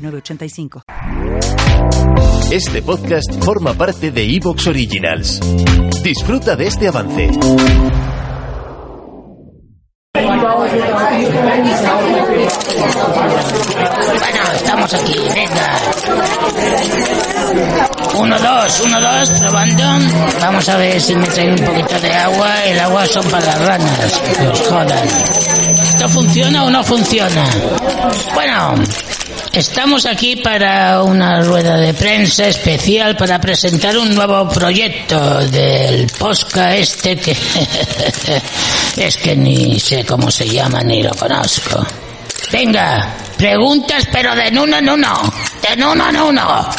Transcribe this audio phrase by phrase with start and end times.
[0.00, 0.82] 906985.
[2.50, 5.40] Este podcast forma parte de Evox Originals.
[6.02, 7.30] Disfruta de este avance.
[14.18, 15.78] Bueno, estamos aquí, venga.
[18.18, 19.84] Uno, dos, uno, dos, probando.
[20.40, 22.64] Vamos a ver si me traen un poquito de agua.
[22.64, 25.08] El agua son para las ranas, que os jodan.
[25.84, 27.44] ¿Esto funciona o no funciona?
[28.34, 28.74] Bueno,
[29.52, 36.76] Estamos aquí para una rueda de prensa especial para presentar un nuevo proyecto del Posca
[36.76, 37.36] este que
[38.96, 41.84] es que ni sé cómo se llama ni lo conozco.
[42.52, 46.70] Venga, preguntas pero de uno en uno, de uno en uno.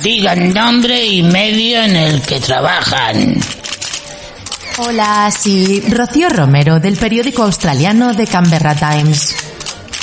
[0.00, 3.38] Digan nombre y medio en el que trabajan.
[4.78, 9.49] Hola, sí, Rocío Romero del periódico australiano The Canberra Times.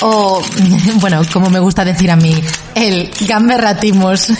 [0.00, 0.42] O,
[1.00, 2.34] bueno, como me gusta decir a mí,
[2.74, 4.28] el gamberratimos.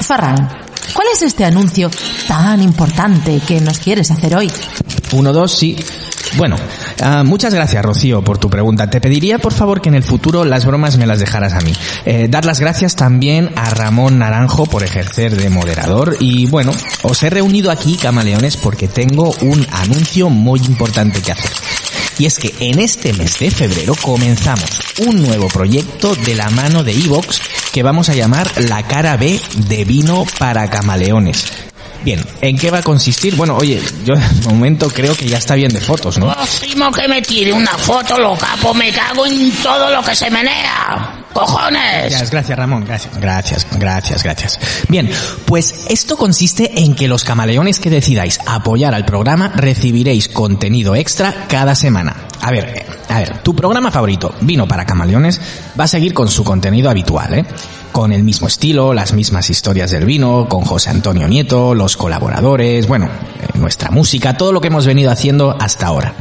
[0.00, 0.48] Farran,
[0.92, 1.90] ¿cuál es este anuncio
[2.28, 4.50] tan importante que nos quieres hacer hoy?
[5.12, 5.76] Uno, dos, sí.
[6.36, 6.56] Bueno,
[7.02, 8.88] uh, muchas gracias Rocío por tu pregunta.
[8.88, 11.72] Te pediría por favor que en el futuro las bromas me las dejaras a mí.
[12.04, 17.22] Eh, dar las gracias también a Ramón Naranjo por ejercer de moderador y bueno, os
[17.22, 21.52] he reunido aquí camaleones porque tengo un anuncio muy importante que hacer.
[22.18, 26.84] Y es que en este mes de febrero comenzamos un nuevo proyecto de la mano
[26.84, 27.40] de Evox
[27.72, 31.73] que vamos a llamar La cara B de vino para camaleones.
[32.04, 33.34] Bien, ¿en qué va a consistir?
[33.34, 36.30] Bueno, oye, yo de momento creo que ya está bien de fotos, ¿no?
[36.32, 40.30] Próximo que me tire una foto, lo capo, me cago en todo lo que se
[40.30, 41.24] menea.
[41.32, 42.10] ¡Cojones!
[42.10, 44.60] Gracias, gracias Ramón, gracias, gracias, gracias, gracias.
[44.88, 45.10] Bien,
[45.46, 51.46] pues esto consiste en que los camaleones que decidáis apoyar al programa recibiréis contenido extra
[51.48, 52.28] cada semana.
[52.42, 55.40] A ver, a ver, tu programa favorito, Vino para Camaleones,
[55.78, 57.46] va a seguir con su contenido habitual, ¿eh?
[57.94, 62.88] Con el mismo estilo, las mismas historias del vino, con José Antonio Nieto, los colaboradores,
[62.88, 63.08] bueno,
[63.54, 66.12] nuestra música, todo lo que hemos venido haciendo hasta ahora.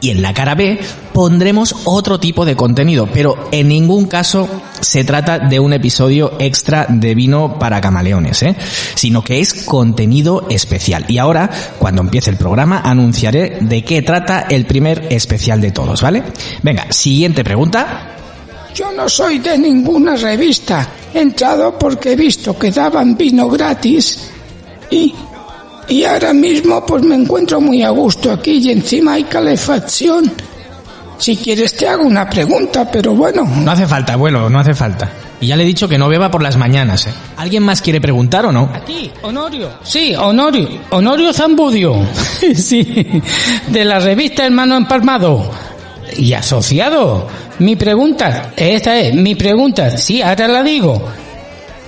[0.00, 0.78] Y en la cara B
[1.12, 4.48] pondremos otro tipo de contenido, pero en ningún caso
[4.80, 8.54] se trata de un episodio extra de vino para camaleones, ¿eh?
[8.94, 11.06] sino que es contenido especial.
[11.08, 11.50] Y ahora,
[11.80, 16.22] cuando empiece el programa, anunciaré de qué trata el primer especial de todos, ¿vale?
[16.62, 18.19] Venga, siguiente pregunta.
[18.74, 20.88] Yo no soy de ninguna revista.
[21.12, 24.30] He entrado porque he visto que daban vino gratis
[24.90, 25.14] y,
[25.88, 30.30] y ahora mismo pues me encuentro muy a gusto aquí y encima hay calefacción.
[31.18, 33.44] Si quieres te hago una pregunta, pero bueno.
[33.44, 35.10] No hace falta, abuelo, no hace falta.
[35.38, 37.14] Y ya le he dicho que no beba por las mañanas, ¿eh?
[37.36, 38.70] ¿Alguien más quiere preguntar o no?
[38.74, 39.70] Aquí, Honorio.
[39.82, 40.68] Sí, Honorio.
[40.90, 41.96] Honorio Zambudio.
[42.54, 43.06] sí,
[43.68, 45.50] de la revista Hermano Empalmado.
[46.16, 47.26] Y asociado.
[47.58, 51.02] Mi pregunta, esta es, mi pregunta, sí, ahora la digo.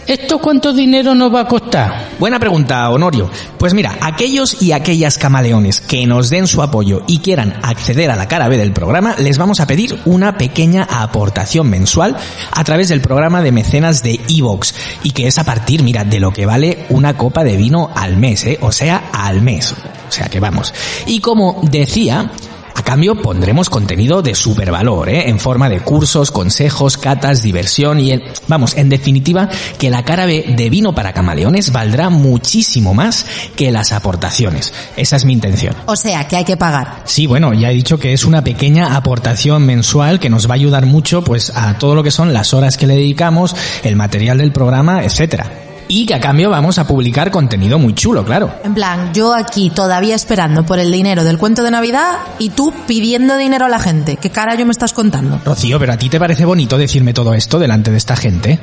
[0.06, 2.08] ¿Esto cuánto dinero nos va a costar?
[2.18, 3.30] Buena pregunta, Honorio.
[3.56, 8.16] Pues mira, aquellos y aquellas camaleones que nos den su apoyo y quieran acceder a
[8.16, 12.16] la cara B del programa, les vamos a pedir una pequeña aportación mensual
[12.50, 16.18] a través del programa de mecenas de Evox y que es a partir, mira, de
[16.18, 18.58] lo que vale una copa de vino al mes, ¿eh?
[18.60, 19.72] O sea, al mes.
[20.08, 20.74] O sea que vamos.
[21.06, 22.32] Y como decía,
[22.74, 25.28] a cambio pondremos contenido de supervalor, ¿eh?
[25.28, 30.26] en forma de cursos, consejos, catas, diversión y, en, vamos, en definitiva, que la cara
[30.26, 34.72] B de vino para camaleones valdrá muchísimo más que las aportaciones.
[34.96, 35.74] Esa es mi intención.
[35.86, 37.02] O sea, que hay que pagar.
[37.04, 40.56] Sí, bueno, ya he dicho que es una pequeña aportación mensual que nos va a
[40.56, 44.38] ayudar mucho pues a todo lo que son las horas que le dedicamos, el material
[44.38, 48.52] del programa, etcétera y que a cambio vamos a publicar contenido muy chulo, claro.
[48.64, 52.72] En plan, yo aquí todavía esperando por el dinero del cuento de Navidad y tú
[52.86, 54.16] pidiendo dinero a la gente.
[54.16, 55.40] ¿Qué cara yo me estás contando?
[55.44, 58.58] Rocío, pero a ti te parece bonito decirme todo esto delante de esta gente.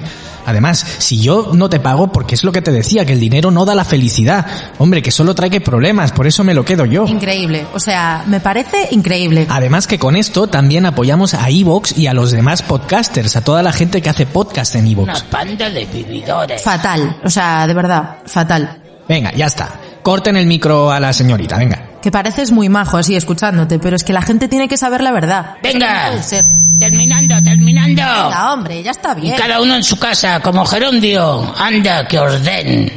[0.46, 3.52] Además, si yo no te pago, porque es lo que te decía, que el dinero
[3.52, 4.46] no da la felicidad.
[4.80, 7.06] Hombre, que solo trae problemas, por eso me lo quedo yo.
[7.06, 9.46] Increíble, o sea, me parece increíble.
[9.50, 13.62] Además que con esto también apoyamos a Evox y a los demás podcasters, a toda
[13.62, 15.10] la gente que hace podcast en Evox.
[15.10, 16.62] Una panda de vividores.
[16.62, 18.78] Fatal, o sea, de verdad, fatal.
[19.08, 19.70] Venga, ya está.
[20.04, 21.82] Corten el micro a la señorita, venga.
[22.02, 25.12] Que pareces muy majo así escuchándote, pero es que la gente tiene que saber la
[25.12, 25.56] verdad.
[25.62, 26.04] Venga.
[26.06, 26.46] No puede ser.
[26.80, 28.02] Terminando, terminando.
[28.02, 29.36] Venga, hombre, ya está Y bien.
[29.36, 31.54] cada uno en su casa, como Gerundio.
[31.58, 32.90] Anda, que os den.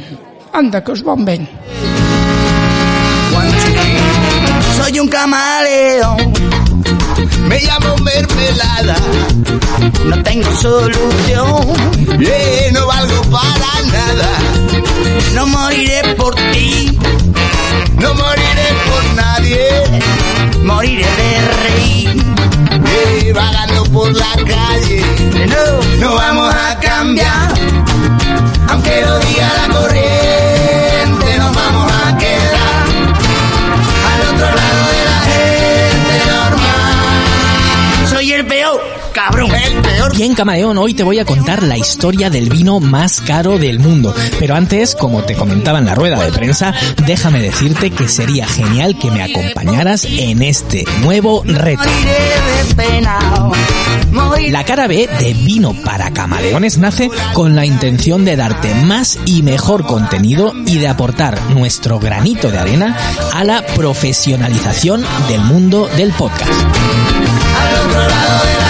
[0.53, 1.49] Anda, que os bomben.
[4.77, 6.33] Soy un camaleón.
[7.47, 8.95] Me llamo mermelada.
[10.05, 11.67] No tengo solución.
[12.21, 13.82] Eh, no valgo para
[15.33, 16.97] No moriré por ti.
[17.99, 19.67] No moriré por nadie.
[20.63, 21.31] Moriré de
[21.63, 23.33] reír.
[23.33, 25.01] Vagando por la calle.
[25.47, 27.53] No, no vamos a cambiar.
[28.69, 32.32] Aunque lo diga la corriente, nos vamos a quedar
[38.53, 38.81] peor,
[39.13, 39.51] cabrón.
[39.55, 40.15] El peor.
[40.15, 44.13] Bien, camaleón, hoy te voy a contar la historia del vino más caro del mundo.
[44.39, 46.73] Pero antes, como te comentaba en la rueda de prensa,
[47.05, 51.83] déjame decirte que sería genial que me acompañaras en este nuevo reto.
[54.49, 59.41] La cara B de Vino para Camaleones nace con la intención de darte más y
[59.41, 62.95] mejor contenido y de aportar nuestro granito de arena
[63.33, 67.12] a la profesionalización del mundo del podcast.
[67.93, 68.62] De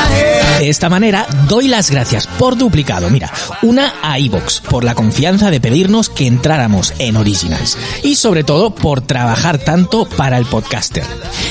[0.84, 3.10] esta manera, doy las gracias por duplicado.
[3.10, 3.32] Mira,
[3.62, 8.76] una a iVox por la confianza de pedirnos que entráramos en Originals y sobre todo
[8.76, 11.06] por trabajar tanto para el podcaster.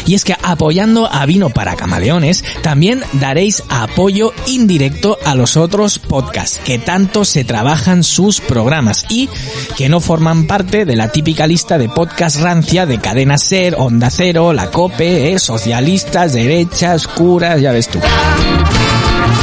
[0.04, 5.98] Y es que apoyando a Vino para Camaleones, también daréis apoyo indirecto a los otros
[5.98, 9.30] podcasts que tanto se trabajan sus programas y
[9.78, 14.10] que no forman parte de la típica lista de podcast rancia de Cadena Ser, Onda
[14.10, 17.98] Cero, La Cope, eh, socialistas, derechas, curas, ya ves tú.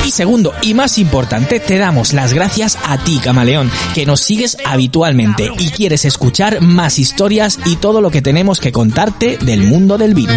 [0.06, 4.58] Y segundo, y más importante, te damos las gracias a ti, camaleón, que nos sigues
[4.66, 9.98] habitualmente y quieres escuchar más historias y todo lo que tenemos que contarte del mundo
[9.98, 10.34] del vino.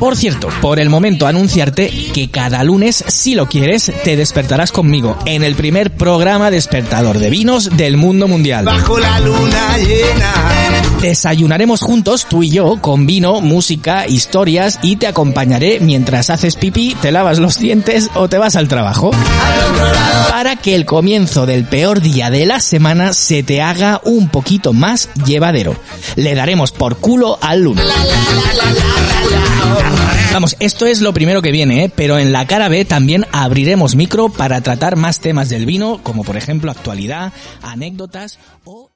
[0.00, 5.16] Por cierto, por el momento anunciarte que cada lunes, si lo quieres, te despertarás conmigo
[5.24, 8.64] en el primer programa despertador de vinos del mundo mundial.
[8.64, 10.32] Bajo la luna llena.
[11.00, 15.06] Desayunaremos juntos, tú y yo, con vino, música, historias y te
[15.46, 19.12] acompañaré mientras haces pipí, te lavas los dientes o te vas al trabajo.
[20.28, 24.72] Para que el comienzo del peor día de la semana se te haga un poquito
[24.72, 25.76] más llevadero.
[26.16, 27.86] Le daremos por culo al lunes.
[30.32, 31.92] Vamos, esto es lo primero que viene, ¿eh?
[31.94, 36.24] pero en la cara B también abriremos micro para tratar más temas del vino, como
[36.24, 37.32] por ejemplo actualidad,
[37.62, 38.95] anécdotas o...